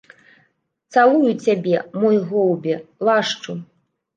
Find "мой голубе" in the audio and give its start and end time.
1.99-2.75